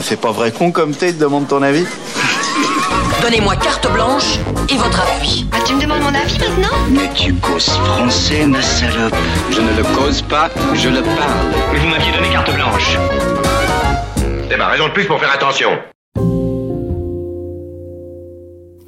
[0.00, 1.84] Ça fait pas vrai con comme t'es, demande ton avis
[3.20, 4.38] Donnez-moi carte blanche
[4.70, 5.46] et votre appui.
[5.52, 9.14] Ah, tu me demandes mon avis maintenant Mais tu causes français, ma salope.
[9.50, 11.52] Je ne le cause pas, je le parle.
[11.70, 12.96] Mais vous m'aviez donné carte blanche.
[14.48, 15.68] C'est ma raison de plus pour faire attention.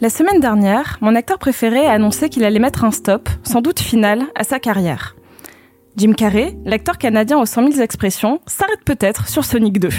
[0.00, 3.80] La semaine dernière, mon acteur préféré a annoncé qu'il allait mettre un stop, sans doute
[3.80, 5.14] final, à sa carrière.
[5.98, 9.90] Jim Carrey, l'acteur canadien aux 100 000 expressions, s'arrête peut-être sur Sonic 2.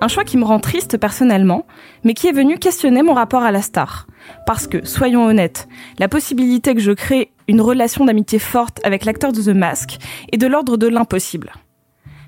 [0.00, 1.66] Un choix qui me rend triste personnellement,
[2.04, 4.06] mais qui est venu questionner mon rapport à la star.
[4.46, 9.32] Parce que, soyons honnêtes, la possibilité que je crée une relation d'amitié forte avec l'acteur
[9.32, 9.98] de The Mask
[10.32, 11.52] est de l'ordre de l'impossible.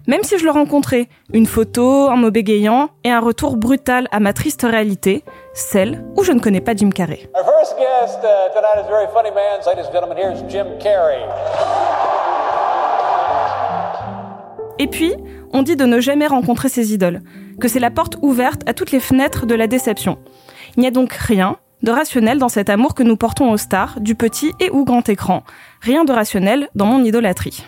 [0.08, 4.18] Même si je le rencontrais, une photo, un mot bégayant et un retour brutal à
[4.18, 5.22] ma triste réalité,
[5.54, 7.30] celle où je ne connais pas Jim Carrey.
[10.48, 11.22] Jim Carrey.
[14.78, 15.12] Et puis,
[15.52, 17.20] on dit de ne jamais rencontrer ses idoles,
[17.60, 20.18] que c'est la porte ouverte à toutes les fenêtres de la déception.
[20.76, 24.00] Il n'y a donc rien de rationnel dans cet amour que nous portons aux stars,
[24.00, 25.42] du petit et ou grand écran.
[25.80, 27.64] Rien de rationnel dans mon idolâtrie.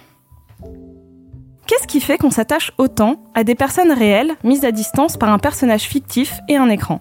[1.66, 5.39] Qu'est-ce qui fait qu'on s'attache autant à des personnes réelles mises à distance par un
[5.39, 7.00] personnage fictif et un écran?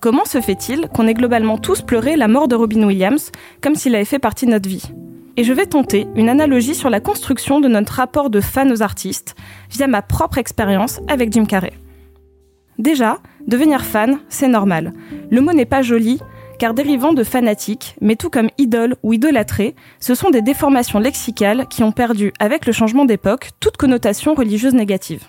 [0.00, 3.30] Comment se fait-il qu'on ait globalement tous pleuré la mort de Robin Williams
[3.62, 4.82] comme s'il avait fait partie de notre vie?
[5.36, 8.82] Et je vais tenter une analogie sur la construction de notre rapport de fan aux
[8.82, 9.34] artistes
[9.70, 11.72] via ma propre expérience avec Jim Carrey.
[12.78, 14.92] Déjà, devenir fan, c'est normal.
[15.30, 16.20] Le mot n'est pas joli,
[16.58, 21.66] car dérivant de fanatique, mais tout comme idole ou idolâtré, ce sont des déformations lexicales
[21.68, 25.24] qui ont perdu, avec le changement d'époque, toute connotation religieuse négative.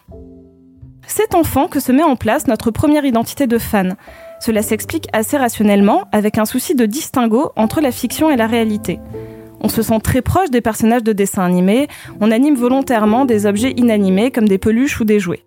[1.07, 3.95] C'est enfant que se met en place notre première identité de fan.
[4.39, 8.99] Cela s'explique assez rationnellement avec un souci de distinguo entre la fiction et la réalité.
[9.65, 11.87] On se sent très proche des personnages de dessins animés,
[12.21, 15.43] on anime volontairement des objets inanimés comme des peluches ou des jouets.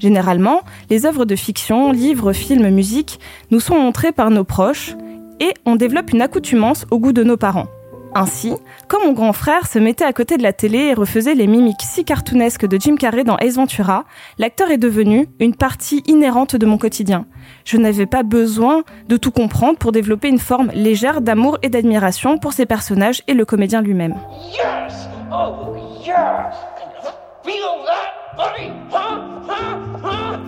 [0.00, 3.20] Généralement, les œuvres de fiction, livres, films, musique,
[3.52, 4.96] nous sont montrées par nos proches
[5.38, 7.68] et on développe une accoutumance au goût de nos parents.
[8.14, 8.54] Ainsi,
[8.88, 11.82] comme mon grand frère se mettait à côté de la télé et refaisait les mimiques
[11.82, 14.04] si cartoonesques de Jim Carrey dans Ace Ventura,
[14.38, 17.26] l'acteur est devenu une partie inhérente de mon quotidien.
[17.64, 22.38] Je n'avais pas besoin de tout comprendre pour développer une forme légère d'amour et d'admiration
[22.38, 24.16] pour ses personnages et le comédien lui-même.
[24.52, 25.08] Yes!
[25.32, 26.16] Oh, yes!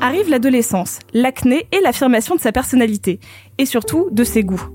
[0.01, 3.21] Arrive l'adolescence, l'acné et l'affirmation de sa personnalité,
[3.59, 4.69] et surtout de ses goûts.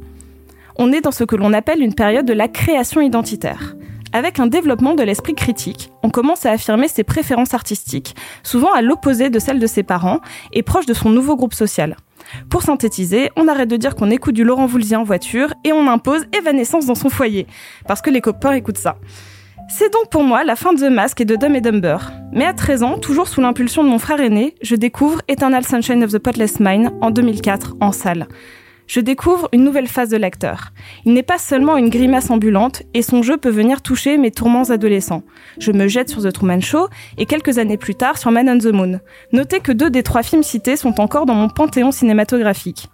[0.79, 3.75] On est dans ce que l'on appelle une période de la création identitaire.
[4.13, 8.83] Avec un développement de l'esprit critique, on commence à affirmer ses préférences artistiques, souvent à
[8.83, 10.19] l'opposé de celles de ses parents
[10.53, 11.97] et proche de son nouveau groupe social.
[12.49, 15.87] Pour synthétiser, on arrête de dire qu'on écoute du Laurent Voulzy en voiture et on
[15.87, 17.47] impose Evanescence dans son foyer,
[17.87, 18.97] parce que les copains écoutent ça.
[19.69, 21.97] C'est donc pour moi la fin de The Mask et de Dumb et Dumber.
[22.31, 26.03] Mais à 13 ans, toujours sous l'impulsion de mon frère aîné, je découvre Eternal Sunshine
[26.03, 28.27] of the Spotless Mind en 2004 en salle.
[28.87, 30.71] Je découvre une nouvelle phase de l'acteur.
[31.05, 34.69] Il n'est pas seulement une grimace ambulante et son jeu peut venir toucher mes tourments
[34.69, 35.23] adolescents.
[35.59, 36.87] Je me jette sur The Truman Show
[37.17, 38.99] et quelques années plus tard sur Man on the Moon.
[39.33, 42.87] Notez que deux des trois films cités sont encore dans mon panthéon cinématographique.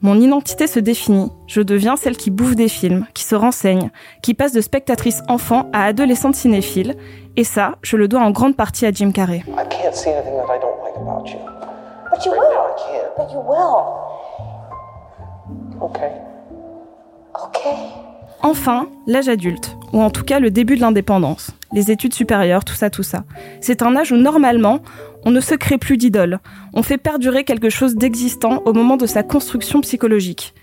[0.00, 1.30] Mon identité se définit.
[1.48, 3.90] Je deviens celle qui bouffe des films, qui se renseigne,
[4.22, 6.94] qui passe de spectatrice enfant à adolescente cinéphile.
[7.36, 9.42] Et ça, je le dois en grande partie à Jim Carrey.
[9.48, 11.38] I can't see anything that I don't like about you.
[12.10, 12.52] But you Right will.
[12.52, 13.16] now, I can't.
[13.16, 14.07] But you will.
[18.42, 22.74] Enfin, l'âge adulte, ou en tout cas le début de l'indépendance, les études supérieures, tout
[22.74, 23.24] ça, tout ça.
[23.60, 24.80] C'est un âge où normalement,
[25.24, 26.38] on ne se crée plus d'idole,
[26.72, 30.54] on fait perdurer quelque chose d'existant au moment de sa construction psychologique.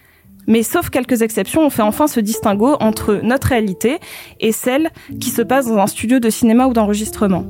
[0.48, 4.00] Mais sauf quelques exceptions, on fait enfin ce distinguo entre notre réalité
[4.40, 7.46] et celle qui se passe dans un studio de cinéma ou d'enregistrement.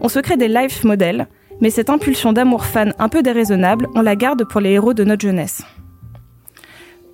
[0.00, 1.26] On se crée des life models,
[1.60, 5.04] mais cette impulsion d'amour fan un peu déraisonnable, on la garde pour les héros de
[5.04, 5.62] notre jeunesse.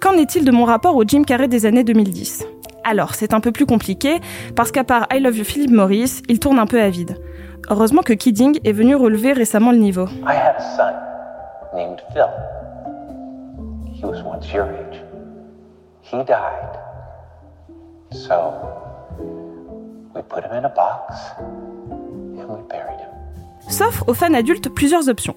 [0.02, 2.44] Qu'en est-il de mon rapport au Jim Carrey des années 2010
[2.82, 4.20] Alors, c'est un peu plus compliqué,
[4.56, 7.22] parce qu'à part I Love You Philip Morris, il tourne un peu à vide.
[7.70, 10.06] Heureusement que Kidding est venu relever récemment le niveau.
[10.26, 12.26] I had a son named Phil.
[13.94, 15.00] He was once your age.
[16.02, 16.80] He died.
[18.10, 18.34] So,
[20.16, 23.70] we put him in a box and we buried him.
[23.70, 25.36] S'offre aux fans adultes plusieurs options.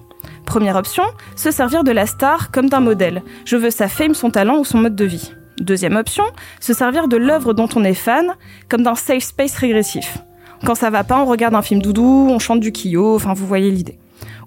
[0.56, 1.02] Première option,
[1.36, 3.22] se servir de la star comme d'un modèle.
[3.44, 5.34] Je veux sa fame, son talent ou son mode de vie.
[5.60, 6.24] Deuxième option,
[6.60, 8.32] se servir de l'œuvre dont on est fan
[8.70, 10.16] comme d'un safe space régressif.
[10.64, 13.46] Quand ça va pas, on regarde un film doudou, on chante du Kyo, enfin vous
[13.46, 13.98] voyez l'idée.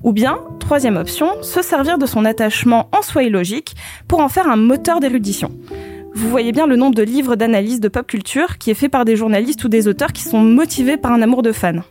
[0.01, 3.75] Ou bien, troisième option, se servir de son attachement en soi illogique
[4.07, 5.51] pour en faire un moteur d'érudition.
[6.15, 9.06] Vous voyez bien le nombre de livres d'analyse de pop culture qui est fait par
[9.06, 11.83] des journalistes ou des auteurs qui sont motivés par un amour de fan.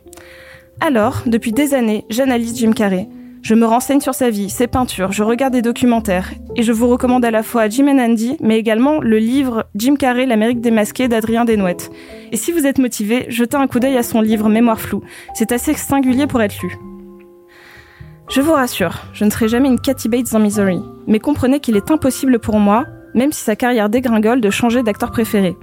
[0.81, 3.07] Alors, depuis des années, j'analyse Jim Carrey.
[3.41, 6.87] Je me renseigne sur sa vie, ses peintures, je regarde des documentaires, et je vous
[6.87, 11.07] recommande à la fois Jim and Andy, mais également le livre Jim Carrey, l'Amérique démasquée
[11.07, 11.89] d'Adrien Desnouettes.
[12.31, 15.03] Et si vous êtes motivé, jetez un coup d'œil à son livre Mémoire floue.
[15.33, 16.77] C'est assez singulier pour être lu.
[18.29, 21.77] Je vous rassure, je ne serai jamais une Cathy Bates dans Misery, mais comprenez qu'il
[21.77, 22.85] est impossible pour moi,
[23.15, 25.55] même si sa carrière dégringole, de changer d'acteur préféré.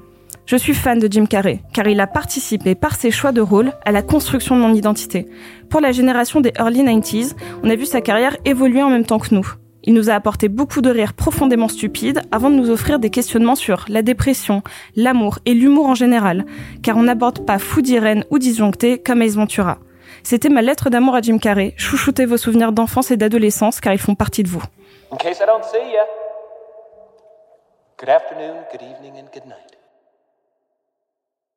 [0.46, 3.72] Je suis fan de Jim Carrey, car il a participé par ses choix de rôle
[3.84, 5.26] à la construction de mon identité.
[5.68, 7.34] Pour la génération des early 90s,
[7.64, 9.54] on a vu sa carrière évoluer en même temps que nous.
[9.82, 13.56] Il nous a apporté beaucoup de rires profondément stupides avant de nous offrir des questionnements
[13.56, 14.62] sur la dépression,
[14.94, 16.46] l'amour et l'humour en général,
[16.80, 19.78] car on n'aborde pas fou d'Irène ou disjoncté comme Ace Ventura.
[20.22, 21.74] C'était ma lettre d'amour à Jim Carrey.
[21.76, 24.62] Chouchoutez vos souvenirs d'enfance et d'adolescence car ils font partie de vous.
[25.10, 26.04] In case I don't see ya.
[27.98, 29.75] Good afternoon, good evening, and good night.